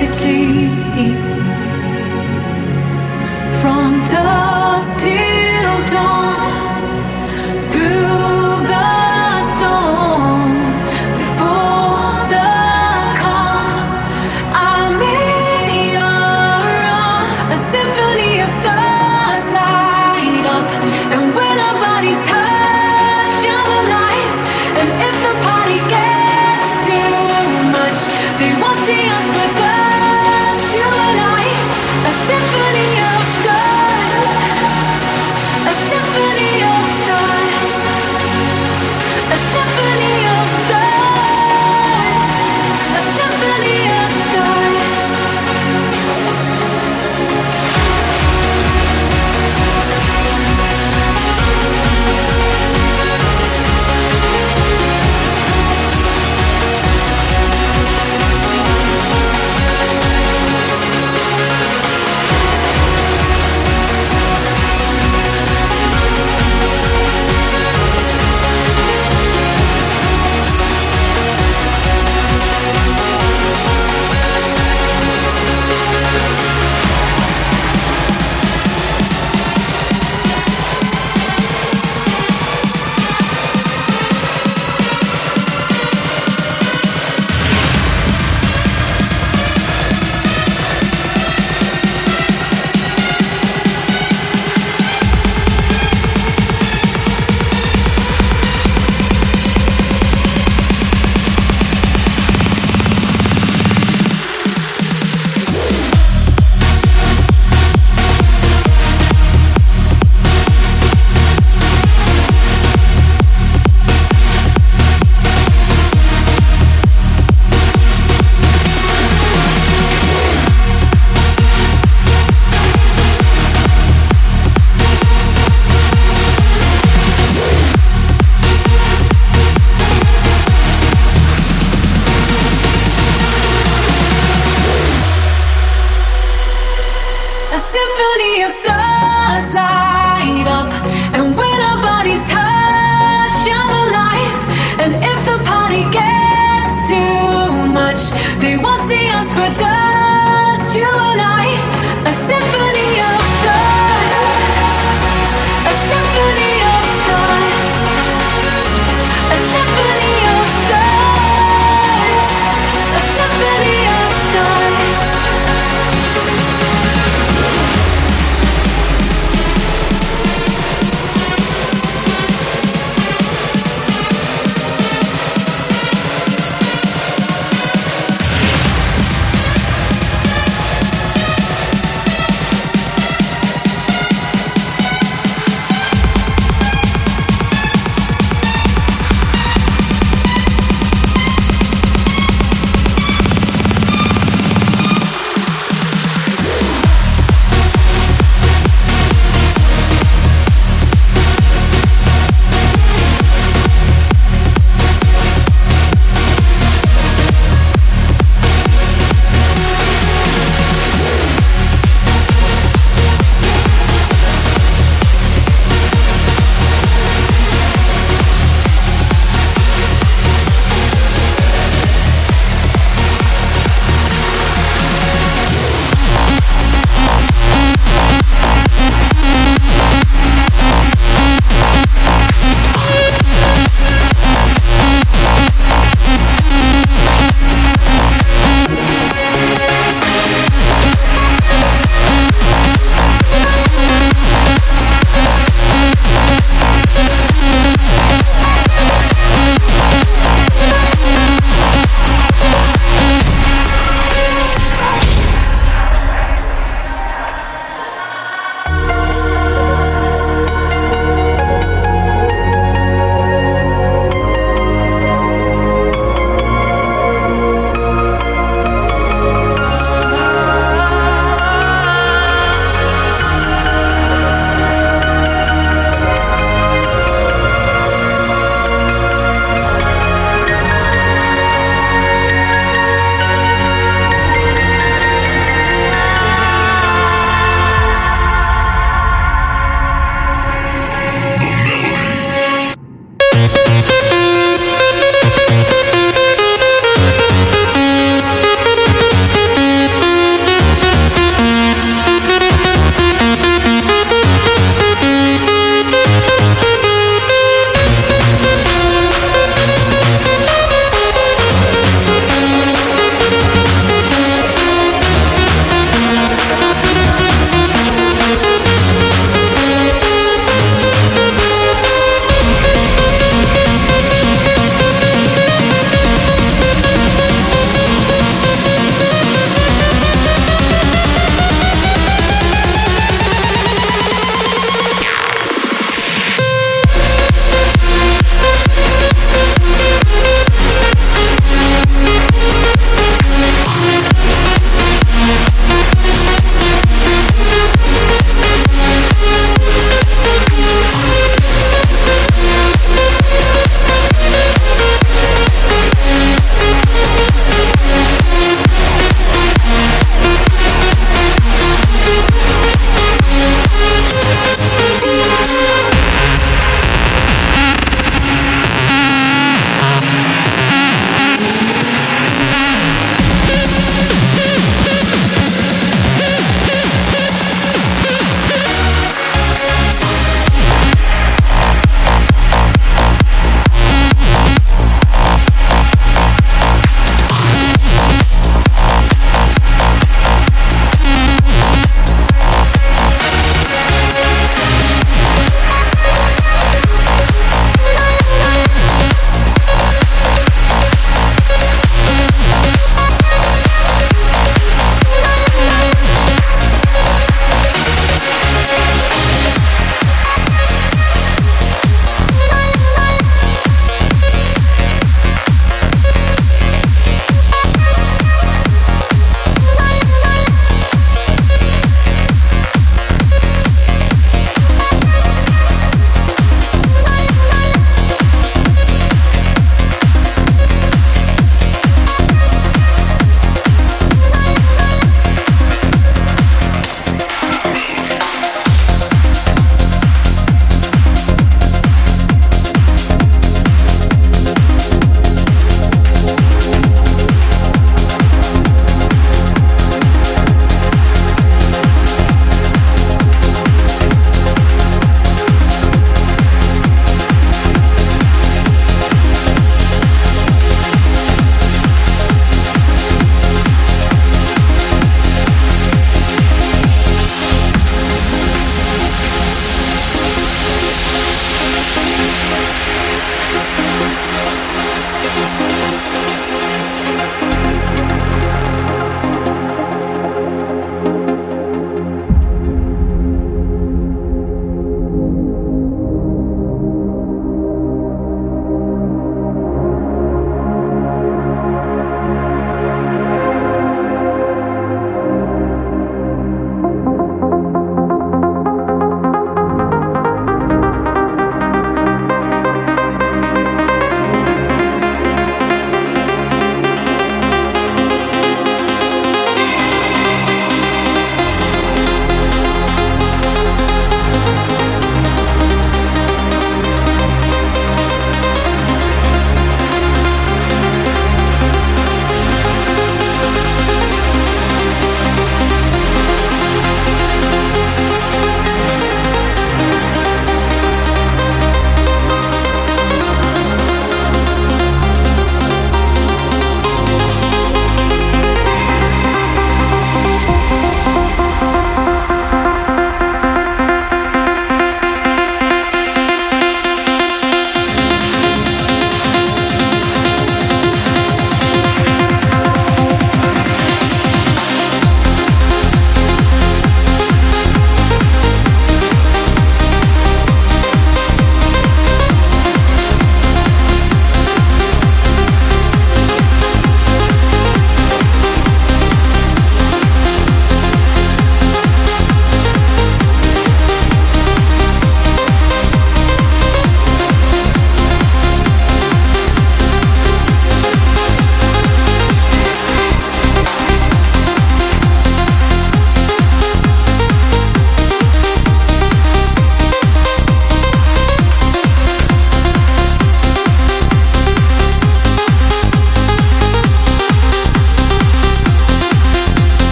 [0.00, 0.39] perfectly?